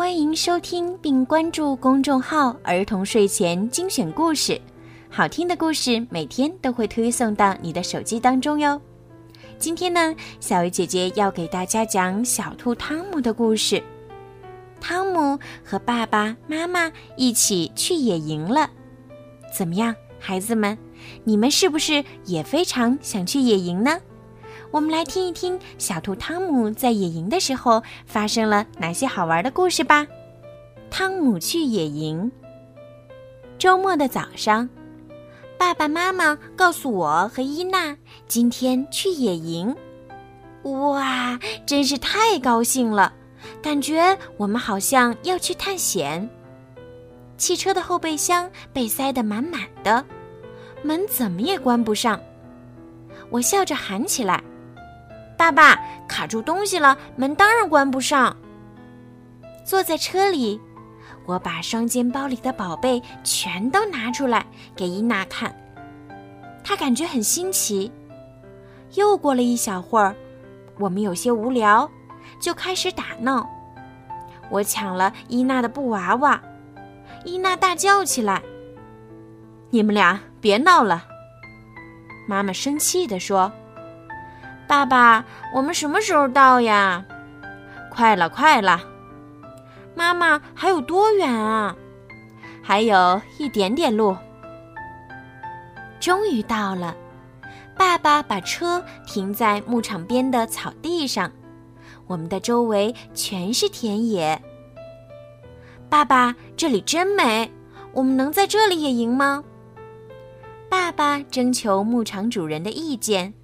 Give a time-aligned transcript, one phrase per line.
[0.00, 4.58] 欢迎收听并关注公众号“儿童睡前精选故事”，
[5.12, 8.80] 好听的故事每天都会推送到你的手机当中哟。
[9.58, 13.84] 今天呢，小鱼姐姐要给大家讲小兔汤姆的故事。
[14.80, 18.70] 汤姆和爸爸妈妈一起去野营了，
[19.54, 20.78] 怎么样，孩子们？
[21.24, 24.00] 你们是不是也非常想去野营呢？
[24.70, 30.06] 我们来听一听小兔汤姆在野营的时候发生了哪些好玩的故事吧。
[30.90, 32.30] 汤姆去野营。
[33.58, 34.68] 周末的早上，
[35.58, 37.96] 爸爸妈妈告诉我和伊娜
[38.28, 39.74] 今天去野营。
[40.62, 43.12] 哇，真是太高兴了！
[43.60, 46.28] 感觉我们好像要去探险。
[47.36, 50.04] 汽车的后备箱被塞得满满的，
[50.82, 52.20] 门怎么也关不上。
[53.30, 54.42] 我笑着喊起来。
[55.40, 58.36] 爸爸卡住东西了，门当然关不上。
[59.64, 60.60] 坐在车里，
[61.24, 64.44] 我把双肩包里的宝贝全都拿出来
[64.76, 65.50] 给伊娜看，
[66.62, 67.90] 她感觉很新奇。
[68.96, 70.14] 又过了一小会儿，
[70.78, 71.90] 我们有些无聊，
[72.38, 73.48] 就开始打闹。
[74.50, 76.38] 我抢了伊娜的布娃娃，
[77.24, 78.42] 伊娜大叫起来
[79.72, 81.06] ：“你们俩别闹了！”
[82.28, 83.50] 妈妈生气地说。
[84.70, 87.04] 爸爸，我们什么时候到呀？
[87.90, 88.80] 快了，快了。
[89.96, 91.74] 妈妈，还有多远啊？
[92.62, 94.16] 还有一点点路。
[95.98, 96.94] 终于到了。
[97.76, 101.32] 爸爸把车停在牧场边的草地上，
[102.06, 104.40] 我们的周围全是田野。
[105.88, 107.50] 爸爸，这里真美，
[107.92, 109.42] 我们能在这里野营吗？
[110.68, 113.34] 爸爸征求牧场主人的意见。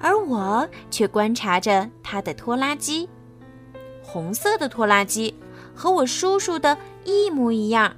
[0.00, 3.08] 而我却观察着他的拖拉机，
[4.02, 5.34] 红色的拖拉机
[5.74, 7.94] 和我叔叔的一模一样。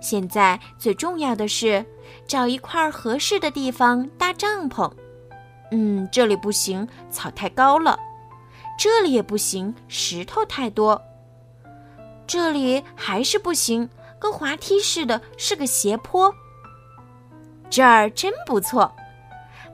[0.00, 1.84] 现在最重要的是
[2.26, 4.90] 找一块合适的地方搭帐篷。
[5.70, 7.98] 嗯，这里不行，草太高了；
[8.78, 10.98] 这里也不行，石头太多；
[12.26, 16.32] 这里还是不行，跟滑梯似的，是个斜坡。
[17.68, 18.90] 这儿真不错。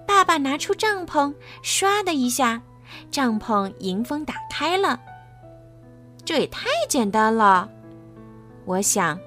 [0.07, 2.63] 爸爸拿出帐篷，唰的一下，
[3.11, 5.01] 帐篷迎风打开了。
[6.25, 7.69] 这也太简单了，
[8.65, 9.19] 我想。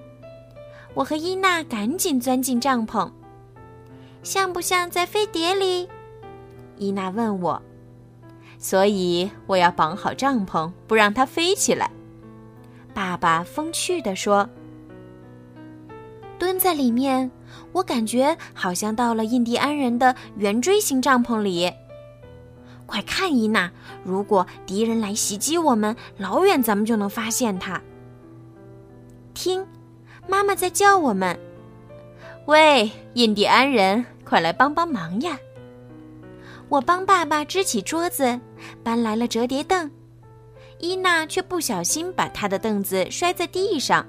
[0.93, 3.11] 我和伊娜赶紧钻进帐篷，
[4.23, 5.87] 像不像在飞碟里？
[6.77, 7.61] 伊娜问我。
[8.59, 11.91] 所以我要绑好帐篷，不让它飞起来。
[12.93, 14.49] 爸爸风趣地说。
[16.39, 17.29] 蹲在里面。
[17.71, 21.71] 我感觉好像到了印第安人的圆锥形帐篷里。
[22.85, 23.69] 快看，伊娜！
[24.03, 27.81] 如果敌人来袭击我们，老远咱们就能发现他。
[29.33, 29.65] 听，
[30.25, 31.37] 妈妈在叫我们
[32.47, 35.37] ：“喂，印第安人，快来帮帮忙呀！”
[36.69, 38.39] 我帮爸爸支起桌子，
[38.83, 39.91] 搬来了折叠凳。
[40.79, 44.05] 伊娜却不小心把她的凳子摔在地上，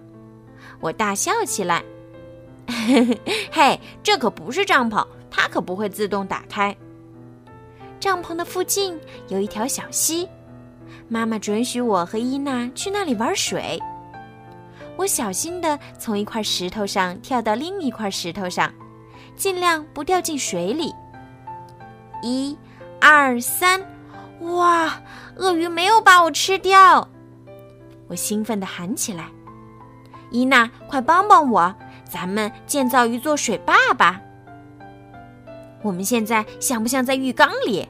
[0.81, 1.83] 我大笑起来。
[3.51, 6.77] 嘿，这可不是帐篷，它可不会自动打开。
[7.99, 8.99] 帐篷的附近
[9.29, 10.29] 有一条小溪，
[11.09, 13.81] 妈妈准许我和伊娜去那里玩水。
[14.97, 18.73] 我小心地从一块石头上跳到另一块石头上，
[19.35, 20.93] 尽量不掉进水里。
[22.23, 22.57] 一、
[23.01, 23.81] 二、三，
[24.41, 25.01] 哇！
[25.37, 27.09] 鳄鱼没有把我吃掉，
[28.09, 29.27] 我兴奋地喊起来
[30.31, 31.73] ：“伊娜，快帮帮我！”
[32.09, 34.21] 咱们建造一座水坝吧。
[35.83, 37.89] 我们现在像不像在浴缸里？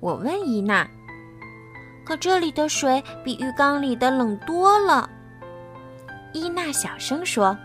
[0.00, 0.88] 我问伊娜。
[2.04, 5.08] 可这里的水比浴缸里的冷多了。
[6.32, 7.56] 伊娜小声说。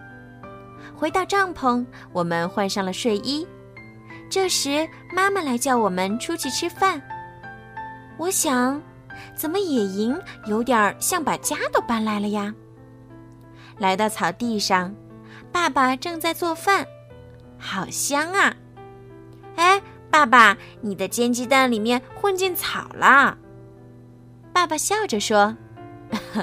[0.96, 3.48] 回到帐篷，我们换上了睡衣。
[4.30, 7.02] 这时，妈妈来叫我们出去吃饭。
[8.18, 8.80] 我想，
[9.34, 12.54] 怎么野营有点像把家都搬来了呀？
[13.80, 14.94] 来到草地上。
[15.52, 16.86] 爸爸正在做饭，
[17.58, 18.56] 好香啊！
[19.56, 23.38] 哎，爸爸，你的煎鸡蛋里面混进草了。
[24.54, 25.56] 爸爸笑着说：“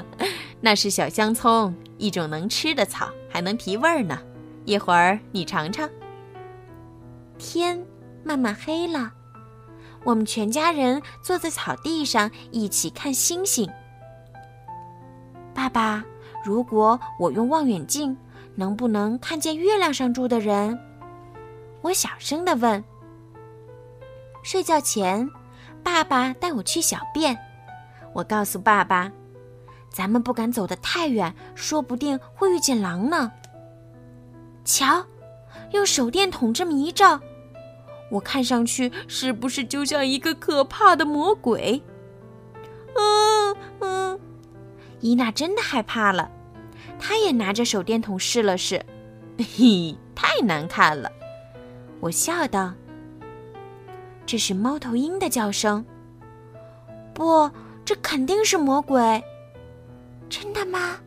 [0.61, 4.19] 那是小香葱，一种能吃的草，还能提味儿呢。
[4.65, 5.89] 一会儿你尝尝。
[7.37, 7.83] 天
[8.23, 9.11] 慢慢黑了，
[10.03, 13.69] 我们全家人坐在草地上一起看星星。
[15.53, 16.03] 爸爸，
[16.45, 18.15] 如果我用望远镜，
[18.59, 20.77] 能不能看见月亮上住的人？
[21.81, 22.83] 我小声的问。
[24.43, 25.29] 睡觉前，
[25.81, 27.37] 爸爸带我去小便。
[28.13, 29.09] 我告诉爸爸
[29.89, 33.31] ：“咱们不敢走得太远，说不定会遇见狼呢。”
[34.65, 35.05] 瞧，
[35.71, 37.17] 用手电筒这么一照，
[38.11, 41.81] 我看上去是不是就像一个可怕的魔鬼？
[42.97, 44.19] 嗯嗯，
[44.99, 46.29] 伊娜真的害怕了，
[46.99, 48.83] 他也拿着手电筒试了试，
[49.57, 51.11] 嘿，太难看了。
[51.99, 52.73] 我笑道。
[54.25, 55.83] 这是猫头鹰的叫声。
[57.13, 57.49] 不，
[57.83, 59.23] 这肯定是魔鬼。
[60.29, 60.97] 真的吗？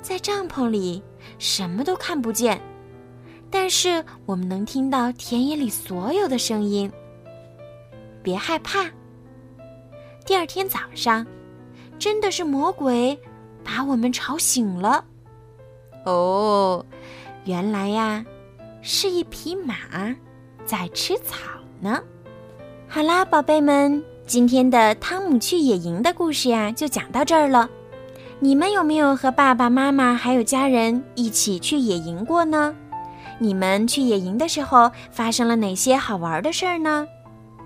[0.00, 1.02] 在帐篷里
[1.38, 2.58] 什么都看不见，
[3.50, 6.90] 但是我们能听到田野里所有的声音。
[8.22, 8.88] 别害怕。
[10.24, 11.26] 第二天早上，
[11.98, 13.18] 真的是魔鬼
[13.64, 15.04] 把我们吵醒了。
[16.04, 16.84] 哦，
[17.44, 18.24] 原来呀，
[18.82, 19.74] 是一匹马
[20.64, 21.36] 在吃草。
[21.80, 22.00] 呢，
[22.88, 27.68] 好啦，宝贝们，今天的汤姆去野营的故事呀，就讲到这儿了。
[28.38, 32.74] 你们有没有和爸爸妈妈还有家人一起去野营过呢？
[33.38, 37.06] 你们去野营的时候发生了哪些好玩的事儿呢？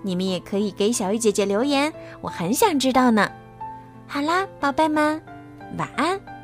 [0.01, 3.29] 你们也可以给小鱼姐姐留言，我很想知道呢。
[4.07, 5.21] 好啦，宝贝们，
[5.77, 6.34] 晚安。